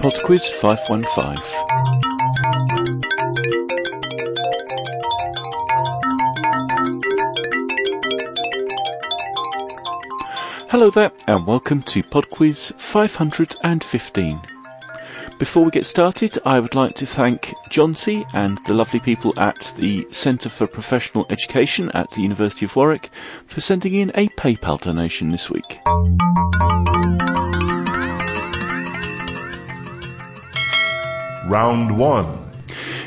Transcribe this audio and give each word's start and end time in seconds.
PodQuiz 0.00 0.48
515. 0.48 1.36
Hello 10.70 10.88
there, 10.88 11.12
and 11.26 11.46
welcome 11.46 11.82
to 11.82 12.02
PodQuiz 12.02 12.72
515. 12.80 14.40
Before 15.38 15.64
we 15.66 15.70
get 15.70 15.84
started, 15.84 16.38
I 16.46 16.60
would 16.60 16.74
like 16.74 16.94
to 16.94 17.04
thank 17.04 17.52
John 17.68 17.94
C. 17.94 18.24
and 18.32 18.56
the 18.64 18.72
lovely 18.72 19.00
people 19.00 19.34
at 19.38 19.74
the 19.76 20.06
Centre 20.10 20.48
for 20.48 20.66
Professional 20.66 21.26
Education 21.28 21.90
at 21.92 22.08
the 22.12 22.22
University 22.22 22.64
of 22.64 22.74
Warwick 22.74 23.10
for 23.44 23.60
sending 23.60 23.94
in 23.94 24.12
a 24.14 24.28
PayPal 24.28 24.80
donation 24.80 25.28
this 25.28 25.50
week. 25.50 25.78
Round 31.50 31.98
1. 31.98 32.52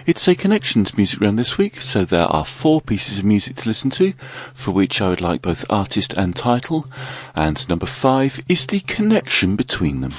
It's 0.05 0.27
a 0.27 0.35
Connections 0.35 0.97
music 0.97 1.21
round 1.21 1.39
this 1.39 1.57
week, 1.57 1.79
so 1.79 2.03
there 2.03 2.25
are 2.25 2.43
four 2.43 2.81
pieces 2.81 3.19
of 3.19 3.23
music 3.23 3.55
to 3.55 3.69
listen 3.69 3.89
to, 3.91 4.11
for 4.53 4.71
which 4.71 5.01
I 5.01 5.07
would 5.07 5.21
like 5.21 5.41
both 5.41 5.63
artist 5.69 6.13
and 6.15 6.35
title, 6.35 6.85
and 7.37 7.65
number 7.69 7.85
five 7.85 8.41
is 8.49 8.67
the 8.67 8.81
connection 8.81 9.55
between 9.55 10.01
them. 10.01 10.11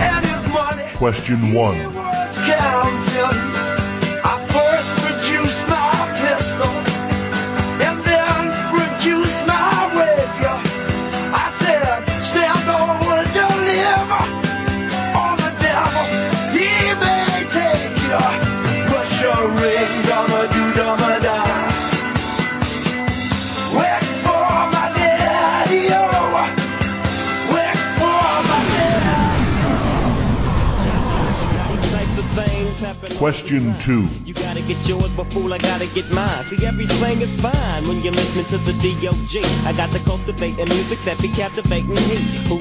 and 0.00 0.24
his 0.24 0.46
money. 0.50 0.90
Question 0.94 1.52
1. 1.52 2.95
Question 33.16 33.72
2. 33.80 34.04
You 34.26 34.34
gotta 34.34 34.60
get 34.60 34.76
yours, 34.86 35.08
but 35.16 35.24
fool, 35.32 35.54
I 35.54 35.58
gotta 35.58 35.86
get 35.86 36.10
mine. 36.12 36.44
See, 36.44 36.66
everything 36.66 37.22
is 37.22 37.32
fine 37.40 37.88
when 37.88 38.02
you're 38.02 38.12
listening 38.12 38.44
to 38.52 38.58
the 38.58 38.72
D.O.G. 38.84 39.40
I 39.64 39.72
got 39.72 39.90
to 39.92 39.98
cultivate 40.04 40.60
a 40.60 40.66
music 40.66 40.98
that 41.08 41.16
be 41.22 41.28
captivating 41.28 41.96
he 41.96 42.20
who 42.44 42.58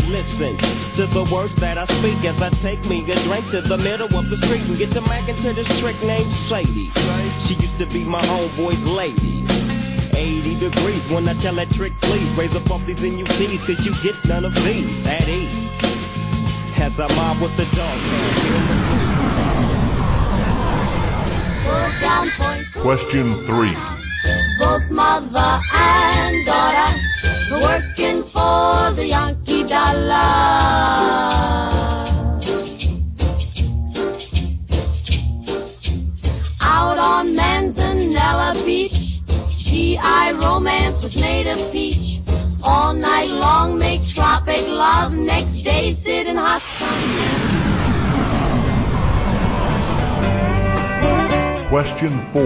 to 0.95 1.05
the 1.11 1.27
words 1.33 1.55
that 1.55 1.77
I 1.77 1.83
speak 1.83 2.23
as 2.23 2.41
I 2.41 2.49
take 2.63 2.79
me 2.87 3.03
a 3.11 3.15
drink 3.27 3.45
to 3.51 3.59
the 3.59 3.77
middle 3.83 4.07
of 4.15 4.29
the 4.29 4.37
street 4.37 4.63
and 4.63 4.77
get 4.77 4.91
to 4.91 5.01
macking 5.01 5.35
to 5.43 5.51
this 5.51 5.67
trick 5.81 5.99
named 6.03 6.31
Sadie. 6.31 6.87
She 7.43 7.55
used 7.55 7.77
to 7.79 7.85
be 7.87 8.05
my 8.05 8.21
homeboy's 8.21 8.87
lady. 8.87 9.43
80 10.15 10.59
degrees 10.63 11.11
when 11.11 11.27
I 11.27 11.33
tell 11.43 11.55
that 11.55 11.69
trick, 11.71 11.91
please 11.99 12.29
raise 12.37 12.55
up 12.55 12.71
off 12.71 12.85
these 12.85 13.03
cause 13.03 13.83
you 13.83 13.91
get 13.99 14.15
none 14.29 14.45
of 14.45 14.55
these 14.63 15.05
at 15.07 15.27
ease. 15.27 15.75
Mob 17.15 17.41
with 17.41 17.55
the 17.57 17.65
dog. 17.75 19.14
Question 22.81 23.35
3. 23.35 23.75
Both 24.59 24.89
mother 24.89 25.59
and 25.73 26.45
daughter 26.45 26.91
working 27.61 28.21
for 28.23 28.91
the 28.93 29.07
Yankee 29.07 29.63
dollar. 29.63 30.13
Out 36.61 36.97
on 36.97 37.35
Manzanilla 37.35 38.53
Beach, 38.65 38.94
Question 51.75 52.15
4. 52.31 52.41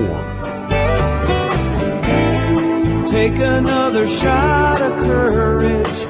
Take 3.10 3.38
another 3.38 4.10
shot 4.10 4.82
of 4.82 4.92
courage. 5.06 6.08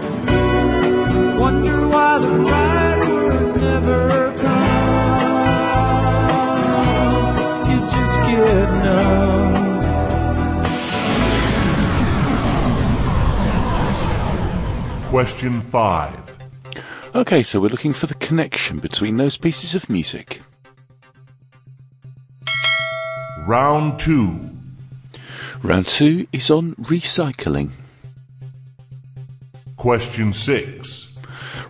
Wonder 1.37 1.89
why 1.89 2.17
the 2.19 2.29
right 2.29 2.99
words 3.09 3.57
never 3.57 4.33
come. 4.37 4.95
You 7.69 7.79
just 7.91 8.15
get 8.25 8.69
numb. 8.85 9.53
Question 15.09 15.59
5. 15.59 16.37
Okay, 17.15 17.43
so 17.43 17.59
we're 17.59 17.67
looking 17.67 17.91
for 17.91 18.05
the 18.05 18.15
connection 18.15 18.79
between 18.79 19.17
those 19.17 19.37
pieces 19.37 19.75
of 19.75 19.89
music. 19.89 20.41
Round 23.49 23.97
2. 23.97 24.51
Round 25.63 25.87
two 25.87 26.27
is 26.31 26.51
on 26.51 26.75
recycling. 26.75 27.71
Question 29.75 30.33
6. 30.33 31.17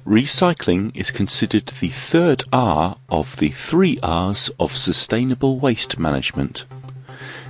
Recycling 0.05 0.93
is 0.93 1.09
considered 1.09 1.67
the 1.67 1.87
third 1.87 2.43
R 2.51 2.97
of 3.07 3.37
the 3.37 3.47
three 3.47 3.97
R's 4.03 4.51
of 4.59 4.75
sustainable 4.75 5.57
waste 5.57 5.97
management. 5.97 6.65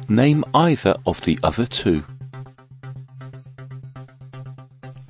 Name 0.08 0.46
either 0.54 0.96
of 1.08 1.22
the 1.22 1.40
other 1.42 1.66
two. 1.66 2.04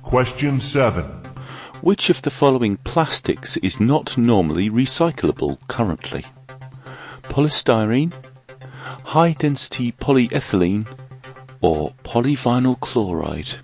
Question 0.02 0.60
7. 0.60 1.04
Which 1.82 2.08
of 2.08 2.22
the 2.22 2.30
following 2.30 2.78
plastics 2.78 3.58
is 3.58 3.80
not 3.80 4.16
normally 4.16 4.70
recyclable 4.70 5.58
currently? 5.68 6.24
Polystyrene, 7.24 8.14
high 9.04 9.32
density 9.32 9.92
polyethylene, 9.92 10.86
or 11.60 11.92
polyvinyl 12.04 12.78
chloride? 12.80 13.58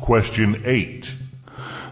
Question 0.00 0.62
8. 0.64 1.14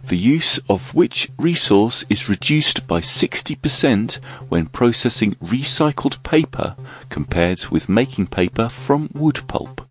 The 0.04 0.16
use 0.16 0.58
of 0.68 0.94
which 0.94 1.30
resource 1.38 2.04
is 2.08 2.28
reduced 2.28 2.86
by 2.88 3.00
60% 3.00 4.16
when 4.48 4.66
processing 4.66 5.36
recycled 5.36 6.22
paper 6.24 6.74
compared 7.08 7.66
with 7.66 7.88
making 7.88 8.26
paper 8.26 8.68
from 8.68 9.10
wood 9.14 9.47
pulp? 9.47 9.82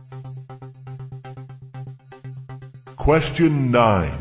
Question 2.97 3.71
9. 3.71 4.11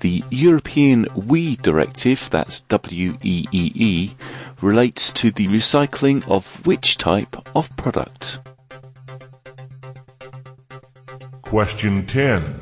The 0.00 0.22
European 0.28 1.06
WEEE 1.14 1.56
Directive, 1.62 2.28
that's 2.30 2.60
W-E-E-E, 2.62 4.14
relates 4.60 5.12
to 5.12 5.30
the 5.30 5.46
recycling 5.48 6.26
of 6.28 6.64
which 6.66 6.96
type 6.98 7.36
of 7.54 7.74
product? 7.76 8.40
Question 11.42 12.06
10. 12.06 12.60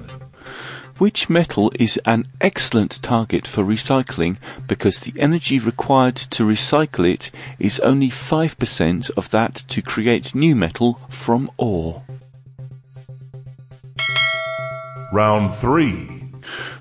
Which 0.99 1.29
metal 1.29 1.73
is 1.79 2.01
an 2.07 2.25
excellent 2.41 3.03
target 3.03 3.47
for 3.47 3.65
recycling 3.65 4.37
because 4.69 5.01
the 5.01 5.19
energy 5.21 5.59
required 5.59 6.17
to 6.17 6.45
recycle 6.45 7.09
it 7.09 7.31
is 7.59 7.81
only 7.81 8.11
5% 8.11 9.11
of 9.17 9.31
that 9.31 9.55
to 9.69 9.83
create 9.83 10.35
new 10.35 10.55
metal 10.55 11.01
from 11.09 11.51
ore? 11.59 12.05
Round 15.13 15.53
3. 15.53 16.25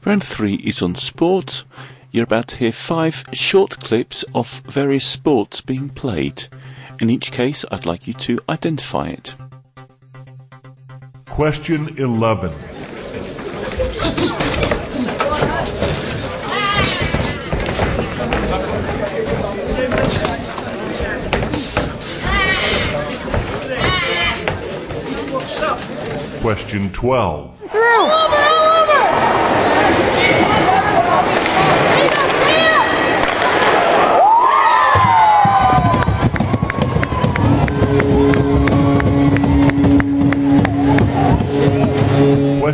Round 0.06 0.24
three 0.24 0.56
is 0.56 0.81
on 0.81 0.95
sport. 0.95 1.63
You're 2.13 2.25
about 2.25 2.50
to 2.50 2.57
hear 2.57 2.71
five 2.71 3.24
short 3.33 3.80
clips 3.80 4.24
of 4.36 4.62
various 4.68 5.04
sports 5.04 5.62
being 5.62 5.89
played. 5.89 6.44
In 7.00 7.10
each 7.10 7.31
case, 7.31 7.65
I'd 7.71 7.88
like 7.88 8.06
you 8.06 8.13
to 8.13 8.38
identify 8.48 9.07
it. 9.07 9.33
Question 11.25 11.98
11. 11.98 12.54
Question 26.42 26.92
12. 26.92 28.23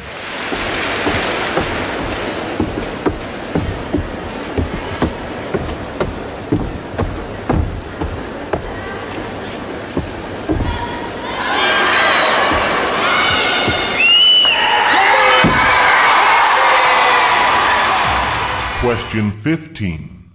Question 19.14 19.30
15. 19.30 20.30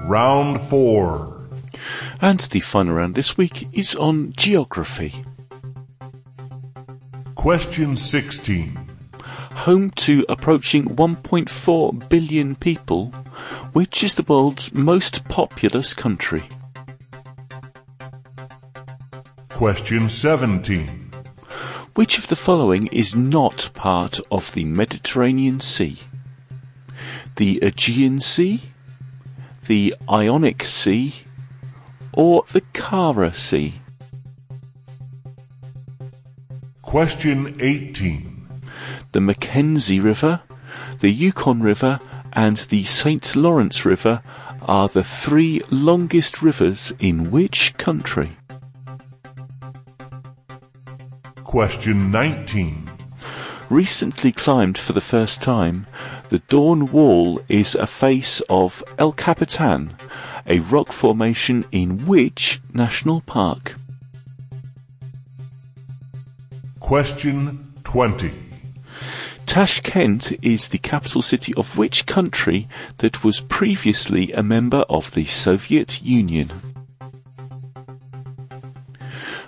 Round 0.00 0.58
4. 0.62 1.48
And 2.22 2.40
the 2.40 2.60
fun 2.60 2.88
round 2.88 3.14
this 3.14 3.36
week 3.36 3.68
is 3.74 3.94
on 3.96 4.32
geography. 4.32 5.22
Question 7.34 7.98
16. 7.98 8.85
Home 9.66 9.90
to 9.96 10.24
approaching 10.28 10.84
1.4 10.94 12.08
billion 12.08 12.54
people, 12.54 13.06
which 13.72 14.04
is 14.04 14.14
the 14.14 14.22
world's 14.22 14.72
most 14.72 15.24
populous 15.28 15.92
country? 15.92 16.44
Question 19.48 20.08
17. 20.08 21.10
Which 21.96 22.16
of 22.16 22.28
the 22.28 22.36
following 22.36 22.86
is 22.92 23.16
not 23.16 23.70
part 23.74 24.20
of 24.30 24.52
the 24.52 24.64
Mediterranean 24.64 25.58
Sea? 25.58 25.98
The 27.34 27.58
Aegean 27.60 28.20
Sea, 28.20 28.70
the 29.66 29.96
Ionic 30.08 30.62
Sea, 30.62 31.12
or 32.12 32.44
the 32.52 32.62
Kara 32.72 33.34
Sea? 33.34 33.80
Question 36.82 37.56
18. 37.58 38.35
The 39.16 39.22
Mackenzie 39.22 39.98
River, 39.98 40.42
the 41.00 41.08
Yukon 41.08 41.62
River, 41.62 42.00
and 42.34 42.58
the 42.58 42.84
St. 42.84 43.34
Lawrence 43.34 43.86
River 43.86 44.22
are 44.60 44.90
the 44.90 45.02
three 45.02 45.62
longest 45.70 46.42
rivers 46.42 46.92
in 46.98 47.30
which 47.30 47.74
country? 47.78 48.36
Question 51.44 52.10
19. 52.10 52.90
Recently 53.70 54.32
climbed 54.32 54.76
for 54.76 54.92
the 54.92 55.00
first 55.00 55.40
time, 55.40 55.86
the 56.28 56.40
Dawn 56.40 56.92
Wall 56.92 57.40
is 57.48 57.74
a 57.74 57.86
face 57.86 58.42
of 58.50 58.84
El 58.98 59.12
Capitan, 59.12 59.96
a 60.46 60.58
rock 60.58 60.92
formation 60.92 61.64
in 61.72 62.04
which 62.04 62.60
national 62.74 63.22
park? 63.22 63.76
Question 66.80 67.72
20. 67.82 68.45
Tashkent 69.56 70.32
is 70.44 70.68
the 70.68 70.76
capital 70.76 71.22
city 71.22 71.54
of 71.54 71.78
which 71.78 72.04
country 72.04 72.68
that 72.98 73.24
was 73.24 73.40
previously 73.40 74.30
a 74.32 74.42
member 74.42 74.84
of 74.90 75.12
the 75.12 75.24
Soviet 75.24 76.02
Union? 76.02 76.52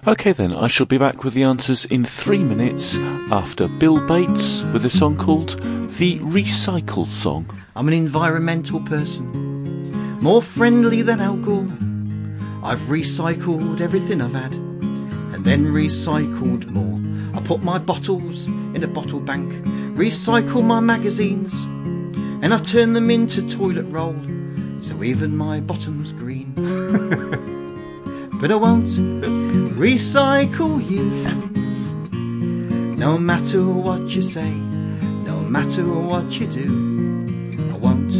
Okay 0.06 0.32
then, 0.32 0.54
I 0.54 0.66
shall 0.66 0.86
be 0.86 0.96
back 0.96 1.24
with 1.24 1.34
the 1.34 1.42
answers 1.42 1.84
in 1.84 2.06
three 2.06 2.42
minutes 2.42 2.96
after 3.30 3.68
Bill 3.68 4.00
Bates 4.06 4.62
with 4.72 4.86
a 4.86 4.88
song 4.88 5.18
called 5.18 5.60
The 5.98 6.18
Recycle 6.20 7.04
Song. 7.04 7.54
I'm 7.76 7.86
an 7.88 7.92
environmental 7.92 8.80
person, 8.80 10.20
more 10.22 10.40
friendly 10.40 11.02
than 11.02 11.20
Al 11.20 11.36
Gore. 11.36 11.68
I've 12.66 12.80
recycled 12.88 13.82
everything 13.82 14.22
I've 14.22 14.32
had, 14.32 14.54
and 14.54 15.44
then 15.44 15.66
recycled 15.66 16.66
more. 16.70 16.98
I 17.38 17.44
put 17.44 17.62
my 17.62 17.76
bottles 17.78 18.48
in 18.74 18.84
a 18.84 18.88
bottle 18.88 19.20
bank, 19.20 19.52
recycle 19.94 20.64
my 20.64 20.80
magazines, 20.80 21.64
and 22.42 22.52
I 22.52 22.58
turn 22.58 22.92
them 22.92 23.10
into 23.10 23.42
toilet 23.48 23.86
roll, 23.86 24.16
so 24.80 25.02
even 25.02 25.36
my 25.36 25.60
bottom's 25.60 26.12
green. 26.12 26.52
but 28.40 28.50
I 28.50 28.54
won't 28.54 28.90
recycle 29.76 30.88
you, 30.88 31.04
no 32.96 33.18
matter 33.18 33.64
what 33.64 34.00
you 34.10 34.22
say, 34.22 34.50
no 34.50 35.40
matter 35.40 35.84
what 35.84 36.38
you 36.38 36.46
do. 36.46 36.98
I 37.72 37.76
won't 37.78 38.12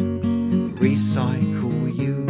recycle 0.77 1.97
you. 1.97 2.25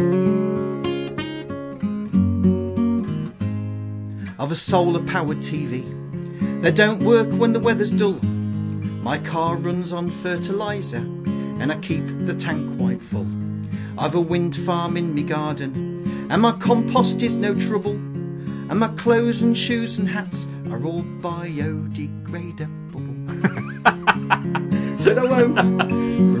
I've 4.37 4.51
a 4.51 4.55
solar 4.55 5.03
powered 5.03 5.39
TV 5.39 5.98
that 6.61 6.75
don't 6.75 7.03
work 7.03 7.29
when 7.31 7.53
the 7.53 7.59
weather's 7.59 7.91
dull. 7.91 8.19
My 9.01 9.17
car 9.17 9.55
runs 9.55 9.93
on 9.93 10.11
fertiliser 10.11 10.97
and 10.97 11.71
I 11.71 11.77
keep 11.77 12.05
the 12.25 12.35
tank 12.35 12.77
quite 12.77 13.01
full. 13.01 13.27
I've 13.97 14.15
a 14.15 14.21
wind 14.21 14.55
farm 14.57 14.97
in 14.97 15.13
me 15.13 15.23
garden 15.23 16.27
and 16.29 16.41
my 16.41 16.51
compost 16.53 17.21
is 17.21 17.37
no 17.37 17.55
trouble. 17.55 17.93
And 18.69 18.79
my 18.79 18.89
clothes 18.89 19.41
and 19.41 19.57
shoes 19.57 19.97
and 19.97 20.07
hats 20.07 20.45
are 20.69 20.83
all 20.85 21.01
biodegradable. 21.21 22.99
but 25.03 25.17
I 25.17 25.23
won't 25.23 25.57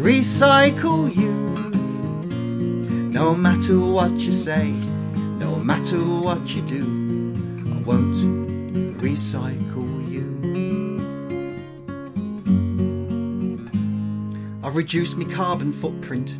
recycle 0.03 1.15
you. 1.15 1.31
No 3.09 3.33
matter 3.33 3.79
what 3.79 4.11
you 4.11 4.31
say, 4.31 4.71
no 5.39 5.55
matter 5.55 5.97
what 5.97 6.47
you 6.49 6.61
do, 6.61 6.83
I 7.73 7.81
won't 7.81 8.97
recycle 8.99 9.68
I've 14.69 14.75
reduced 14.75 15.17
my 15.17 15.25
carbon 15.33 15.73
footprint. 15.73 16.39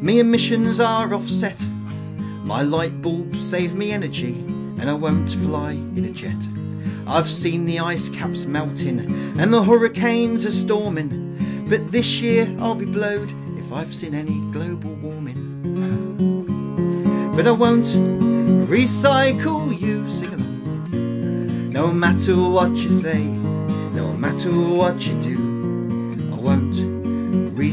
Me 0.00 0.20
emissions 0.20 0.78
are 0.78 1.12
offset. 1.12 1.60
My 2.44 2.62
light 2.62 3.02
bulbs 3.02 3.50
save 3.50 3.74
me 3.74 3.90
energy, 3.90 4.34
and 4.78 4.88
I 4.88 4.94
won't 4.94 5.32
fly 5.32 5.72
in 5.72 6.04
a 6.04 6.10
jet. 6.10 6.36
I've 7.04 7.28
seen 7.28 7.64
the 7.64 7.80
ice 7.80 8.08
caps 8.10 8.44
melting, 8.44 9.00
and 9.40 9.52
the 9.52 9.64
hurricanes 9.64 10.46
are 10.46 10.52
storming. 10.52 11.66
But 11.68 11.90
this 11.90 12.20
year 12.20 12.54
I'll 12.60 12.76
be 12.76 12.84
blowed 12.84 13.34
if 13.58 13.72
I've 13.72 13.92
seen 13.92 14.14
any 14.14 14.38
global 14.52 14.94
warming. 14.94 15.42
But 17.34 17.48
I 17.48 17.50
won't 17.50 17.86
recycle 18.68 19.76
you, 19.80 20.08
sing 20.12 20.32
along. 20.32 21.70
No 21.72 21.88
matter 21.88 22.36
what 22.36 22.70
you 22.76 22.88
say, 22.88 23.24
no 23.24 24.12
matter 24.12 24.52
what 24.52 25.04
you 25.04 25.20
do, 25.20 25.33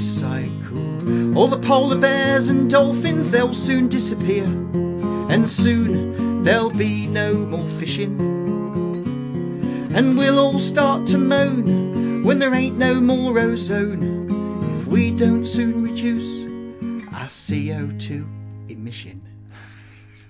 recycle. 0.01 1.35
All 1.35 1.47
the 1.47 1.59
polar 1.59 1.97
bears 1.97 2.49
and 2.49 2.69
dolphins, 2.69 3.29
they'll 3.29 3.53
soon 3.53 3.87
disappear. 3.87 4.45
And 4.45 5.49
soon 5.49 6.43
there'll 6.43 6.71
be 6.71 7.07
no 7.07 7.33
more 7.33 7.69
fishing. 7.69 8.19
And 9.93 10.17
we'll 10.17 10.39
all 10.39 10.59
start 10.59 11.07
to 11.09 11.17
moan 11.17 12.23
when 12.23 12.39
there 12.39 12.53
ain't 12.53 12.77
no 12.77 12.99
more 12.99 13.37
ozone. 13.39 14.27
If 14.79 14.87
we 14.87 15.11
don't 15.11 15.45
soon 15.45 15.83
reduce 15.83 16.31
our 17.13 17.27
CO2 17.27 18.25
emission. 18.69 19.21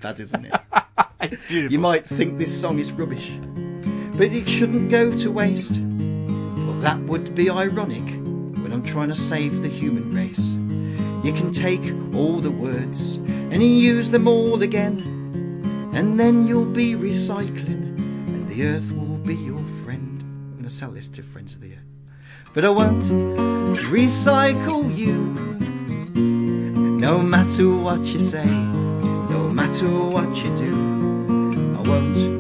That 0.01 0.19
isn't 0.19 0.47
it? 0.47 1.39
you 1.49 1.79
might 1.79 2.05
think 2.05 2.39
this 2.39 2.59
song 2.59 2.79
is 2.79 2.91
rubbish, 2.91 3.37
but 4.17 4.31
it 4.33 4.49
shouldn't 4.49 4.89
go 4.89 5.17
to 5.19 5.31
waste. 5.31 5.75
For 5.75 6.73
that 6.81 6.99
would 7.01 7.35
be 7.35 7.49
ironic 7.49 8.20
when 8.71 8.79
I'm 8.79 8.85
trying 8.85 9.09
to 9.09 9.15
save 9.17 9.61
the 9.61 9.67
human 9.67 10.13
race. 10.15 10.53
You 11.25 11.33
can 11.33 11.51
take 11.51 11.93
all 12.15 12.39
the 12.39 12.51
words 12.51 13.17
and 13.17 13.61
use 13.61 14.09
them 14.09 14.29
all 14.29 14.63
again, 14.63 15.91
and 15.93 16.17
then 16.17 16.47
you'll 16.47 16.63
be 16.63 16.95
recycling, 16.95 17.97
and 17.97 18.47
the 18.47 18.65
earth 18.65 18.89
will 18.93 19.17
be 19.17 19.35
your 19.35 19.61
friend. 19.83 20.21
I'm 20.21 20.51
going 20.53 20.63
to 20.63 20.69
sell 20.69 20.91
this 20.91 21.09
to 21.09 21.21
Friends 21.21 21.53
of 21.53 21.59
the 21.59 21.73
Earth. 21.73 21.79
But 22.53 22.63
I 22.63 22.69
won't 22.69 23.03
recycle 23.91 24.95
you, 24.97 25.15
no 26.15 27.21
matter 27.21 27.75
what 27.75 27.99
you 27.99 28.19
say, 28.19 28.45
no 28.45 29.49
matter 29.49 29.89
what 29.89 30.33
you 30.37 30.55
do. 30.55 31.75
I 31.77 31.89
won't 31.89 32.30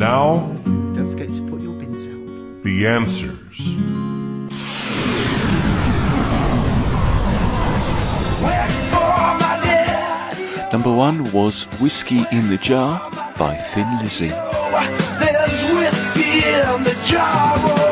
now. 0.00 0.50
Don't 0.64 1.10
forget 1.12 1.28
to 1.28 1.42
put 1.50 1.60
your 1.60 1.74
bins 1.74 2.06
out. 2.06 2.62
the 2.64 2.86
answers. 2.86 3.58
Wait 8.44 8.70
for 8.92 9.20
my 9.44 9.60
dad. 9.62 10.72
Number 10.72 10.90
one 10.90 11.30
was 11.32 11.64
Whiskey 11.80 12.24
in 12.32 12.48
the 12.48 12.56
Jar 12.56 12.98
by 13.38 13.54
Thin 13.56 13.98
Lizzy. 13.98 14.28
There's 14.28 15.60
whiskey 15.74 16.48
in 16.48 16.82
the 16.82 16.96
jar. 17.04 17.54
Oh. 17.58 17.90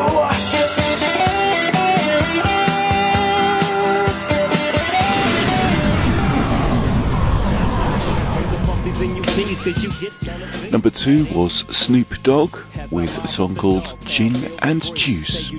Number 10.70 10.90
two 10.90 11.24
was 11.34 11.64
Snoop 11.74 12.22
Dogg 12.22 12.58
with 12.90 13.24
a 13.24 13.28
song 13.28 13.56
called 13.56 13.96
Gin 14.04 14.34
and 14.60 14.82
Juice. 14.94 15.50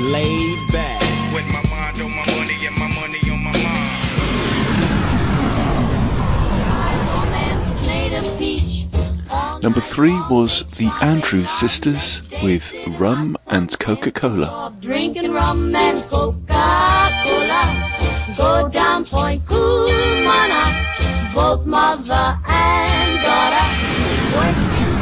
Laid 0.00 0.72
back. 0.72 1.02
With 1.34 1.46
my 1.52 1.62
mind 1.68 2.00
on 2.00 2.10
my 2.10 2.24
money 2.36 2.66
and 2.66 2.76
my 2.78 2.88
money 2.98 3.20
on 3.30 3.44
my 3.44 3.52
mind. 3.52 3.62
Number 9.62 9.80
three 9.80 10.18
was 10.30 10.64
the 10.78 10.90
Andrews 11.02 11.50
Sisters 11.50 12.22
with 12.42 12.72
Rum 12.98 13.36
and 13.48 13.78
Coca-Cola. 13.78 14.72
drinking 14.80 15.32
rum 15.32 15.74
and 15.74 16.02
Coca-Cola. 16.04 16.97
Go 18.38 18.68
down 18.68 19.04
Point 19.04 19.44
Cumana, 19.46 21.34
both 21.34 21.66
mother 21.66 22.38
and 22.46 23.20
daughter. 23.20 23.66
Working 24.38 24.94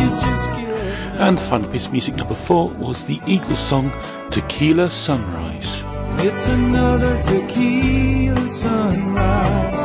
You 0.00 0.08
just 0.24 0.48
get 0.48 1.20
And 1.20 1.36
the 1.36 1.42
final 1.42 1.68
piece 1.70 1.84
of 1.84 1.92
music 1.92 2.16
number 2.16 2.34
four 2.34 2.70
was 2.70 3.04
the 3.04 3.20
Eagles 3.26 3.58
song 3.58 3.92
Tequila 4.30 4.90
Sunrise. 4.90 5.84
It's 6.16 6.46
another 6.48 7.22
tequila 7.22 8.48
sunrise. 8.48 9.80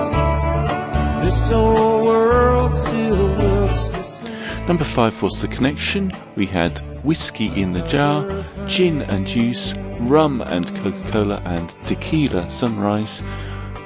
This 1.26 1.52
old 1.52 2.06
world 2.06 2.74
still 2.74 2.94
looks 2.94 2.94
the 2.96 3.14
same. 3.14 3.25
Number 4.68 4.84
five 4.84 5.22
was 5.22 5.40
The 5.40 5.48
Connection. 5.48 6.12
We 6.36 6.48
had 6.48 6.80
Whiskey 7.04 7.48
in 7.62 7.72
the 7.72 7.86
Jar, 7.88 8.44
Gin 8.66 9.04
and 9.04 9.28
Juice, 9.28 9.76
Rum 10.00 10.42
and 10.42 10.66
Coca-Cola, 10.82 11.40
and 11.46 11.70
Tequila 11.84 12.50
Sunrise. 12.50 13.20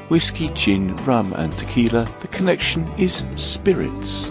Whiskey, 0.08 0.50
Gin, 0.54 0.96
Rum 1.06 1.34
and 1.34 1.56
Tequila. 1.58 2.08
The 2.22 2.30
Connection 2.30 2.88
is 2.98 3.26
Spirits. 3.36 4.30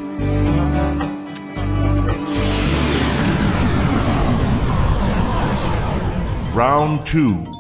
Round 6.55 7.07
two. 7.07 7.58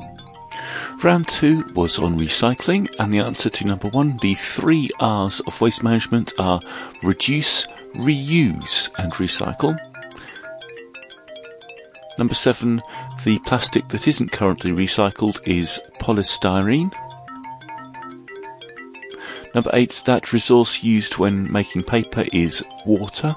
Round 1.00 1.28
two 1.28 1.64
was 1.74 2.00
on 2.00 2.18
recycling, 2.18 2.92
and 2.98 3.12
the 3.12 3.20
answer 3.20 3.48
to 3.48 3.64
number 3.64 3.88
one, 3.88 4.16
the 4.16 4.34
three 4.34 4.90
R's 4.98 5.38
of 5.40 5.60
waste 5.60 5.84
management 5.84 6.32
are 6.40 6.60
reduce, 7.04 7.66
reuse, 7.94 8.90
and 8.98 9.12
recycle. 9.12 9.78
Number 12.18 12.34
seven, 12.34 12.82
the 13.24 13.38
plastic 13.46 13.86
that 13.88 14.08
isn't 14.08 14.32
currently 14.32 14.72
recycled 14.72 15.40
is 15.46 15.80
polystyrene. 16.00 16.92
Number 19.54 19.70
eight, 19.74 20.02
that 20.04 20.32
resource 20.32 20.82
used 20.82 21.16
when 21.16 21.50
making 21.50 21.84
paper 21.84 22.24
is 22.32 22.64
water. 22.84 23.36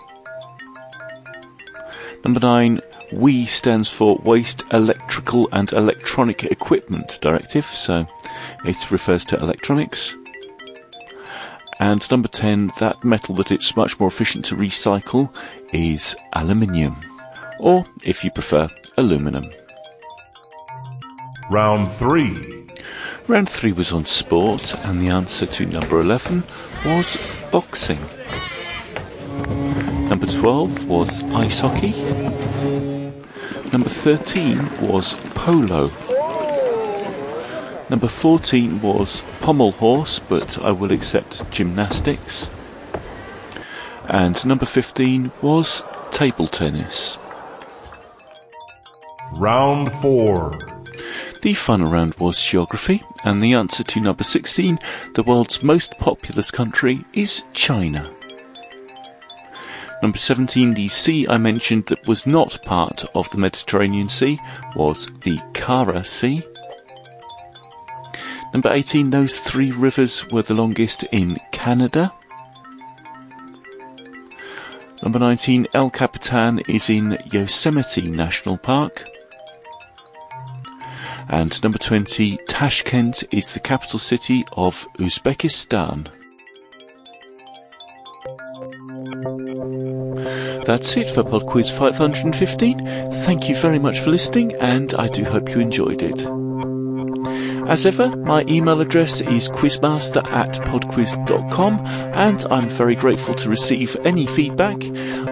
Number 2.24 2.39
nine, 2.39 2.82
WEEE 3.12 3.46
stands 3.46 3.89
for 3.89 4.18
Waste 4.24 4.63
Electrical 4.72 5.50
and 5.51 5.72
Electronic 5.74 6.46
Equipment 6.46 7.20
Directive, 7.22 7.65
so 7.65 8.08
it 8.65 8.91
refers 8.91 9.25
to 9.25 9.38
electronics. 9.38 10.15
And 11.80 12.10
number 12.10 12.27
10, 12.27 12.72
that 12.80 13.03
metal 13.03 13.36
that 13.36 13.51
it's 13.51 13.75
much 13.75 14.00
more 14.00 14.08
efficient 14.08 14.46
to 14.46 14.56
recycle 14.56 15.34
is 15.74 16.15
aluminium. 16.34 16.96
Or, 17.60 17.86
if 18.03 18.24
you 18.24 18.32
prefer, 18.32 18.70
aluminum. 18.98 19.50
Round 21.50 21.91
three. 21.91 22.68
Round 23.27 23.48
3 23.48 23.74
was 23.74 23.91
on 23.91 24.06
sport, 24.06 24.74
and 24.86 25.01
the 25.01 25.10
answer 25.10 25.46
to 25.46 25.65
number 25.65 26.00
11 26.00 26.44
was 26.86 27.18
boxing. 27.51 28.00
Number 30.10 30.25
12 30.25 30.88
was 30.88 31.24
ice 31.24 31.60
hockey. 31.60 32.50
Number 33.72 33.88
13 33.88 34.82
was 34.82 35.16
polo. 35.34 35.92
Number 37.90 38.08
14 38.08 38.82
was 38.82 39.24
pommel 39.40 39.72
horse, 39.72 40.20
but 40.20 40.58
I 40.62 40.72
will 40.72 40.92
accept 40.92 41.50
gymnastics. 41.51 42.50
And 44.06 44.46
number 44.46 44.66
15 44.66 45.32
was 45.42 45.86
table 46.12 46.48
tennis. 46.48 47.18
Round 49.36 49.90
four. 49.90 50.60
The 51.42 51.54
final 51.54 51.90
round 51.90 52.16
was 52.16 52.44
geography, 52.44 53.01
and 53.24 53.42
the 53.42 53.54
answer 53.54 53.84
to 53.84 54.01
number 54.01 54.24
16, 54.24 54.80
the 55.16 55.24
world's 55.24 55.63
most 55.63 55.98
populous 55.98 56.51
country, 56.51 57.06
is 57.13 57.46
China. 57.54 58.12
Number 60.01 60.17
17, 60.17 60.74
the 60.74 60.88
sea 60.88 61.27
I 61.27 61.38
mentioned 61.38 61.86
that 61.86 62.08
was 62.08 62.25
not 62.25 62.63
part 62.65 63.05
of 63.13 63.29
the 63.29 63.38
Mediterranean 63.38 64.10
Sea 64.10 64.39
was 64.75 65.08
the 65.22 65.39
Kara 65.53 66.03
Sea. 66.03 66.41
Number 68.51 68.72
18, 68.72 69.12
those 69.12 69.39
three 69.39 69.72
rivers 69.72 70.27
were 70.29 70.41
the 70.41 70.55
longest 70.55 71.03
in 71.12 71.38
Canada. 71.51 72.12
Number 75.03 75.20
19, 75.20 75.67
El 75.74 75.89
Capitan 75.91 76.60
is 76.67 76.89
in 76.89 77.17
Yosemite 77.31 78.10
National 78.10 78.58
Park. 78.58 79.08
And 81.29 81.62
number 81.63 81.77
20, 81.77 82.38
Tashkent 82.48 83.24
is 83.31 83.53
the 83.53 83.60
capital 83.60 84.00
city 84.00 84.46
of 84.53 84.88
Uzbekistan. 84.98 86.08
That's 90.72 90.96
it 90.96 91.10
for 91.10 91.25
Pod 91.25 91.48
Quiz 91.48 91.70
515. 91.70 92.80
Thank 93.25 93.50
you 93.50 93.58
very 93.58 93.78
much 93.78 94.00
for 94.00 94.10
listening, 94.10 94.54
and 94.56 94.94
I 94.94 95.10
do 95.10 95.25
hope 95.25 95.50
you 95.50 95.60
enjoyed 95.60 96.01
it. 96.01 96.25
As 97.68 97.86
ever, 97.86 98.16
my 98.16 98.46
email 98.48 98.80
address 98.80 99.20
is 99.20 99.50
quizmaster 99.50 100.25
at 100.32 100.54
podquiz.com, 100.66 101.82
and 102.16 102.46
I'm 102.50 102.70
very 102.70 102.96
grateful 102.96 103.34
to 103.34 103.50
receive 103.50 103.98
any 104.06 104.25
feedback. 104.25 104.82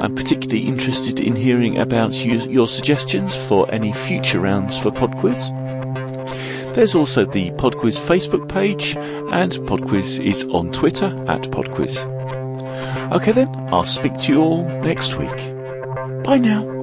I'm 0.04 0.14
particularly 0.14 0.68
interested 0.68 1.22
in 1.22 1.38
hearing 1.38 1.78
about 1.78 2.12
you, 2.16 2.40
your 2.40 2.68
suggestions 2.68 3.34
for 3.34 3.66
any 3.74 3.94
future 3.94 4.42
rounds 4.42 4.78
for 4.78 4.92
PodQuiz. 4.92 6.76
There's 6.76 6.96
also 6.96 7.24
the 7.24 7.52
PodQuiz 7.52 7.98
Facebook 7.98 8.50
page, 8.50 8.98
and 9.32 9.54
PodQuiz 9.54 10.20
is 10.20 10.44
on 10.48 10.74
Twitter 10.74 11.16
at 11.30 11.44
PodQuiz. 11.44 12.19
Okay 13.12 13.32
then, 13.32 13.50
I'll 13.72 13.86
speak 13.86 14.18
to 14.20 14.34
you 14.34 14.42
all 14.42 14.64
next 14.82 15.16
week. 15.16 15.38
Bye 16.24 16.38
now. 16.38 16.79